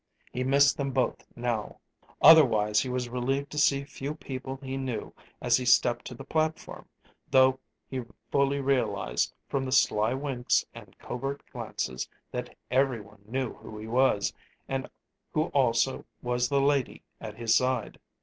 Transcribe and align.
He 0.33 0.43
missed 0.43 0.77
them 0.77 0.89
both 0.89 1.23
now. 1.35 1.77
Otherwise 2.23 2.79
he 2.79 2.89
was 2.89 3.07
relieved 3.07 3.51
to 3.51 3.59
see 3.59 3.83
few 3.83 4.15
people 4.15 4.57
he 4.63 4.75
knew, 4.75 5.13
as 5.39 5.57
he 5.57 5.63
stepped 5.65 6.05
to 6.05 6.15
the 6.15 6.23
platform, 6.23 6.89
though 7.29 7.59
he 7.87 8.01
fully 8.31 8.59
realized, 8.59 9.31
from 9.47 9.63
the 9.63 9.71
sly 9.71 10.15
winks 10.15 10.65
and 10.73 10.97
covert 10.97 11.43
glances, 11.51 12.09
that 12.31 12.57
every 12.71 12.99
one 12.99 13.21
knew 13.27 13.53
who 13.53 13.77
he 13.77 13.85
was, 13.87 14.33
and 14.67 14.89
who 15.33 15.49
also 15.49 16.03
was 16.23 16.49
the 16.49 16.59
lady 16.61 17.03
at 17.19 17.37
his 17.37 17.55
side. 17.55 17.99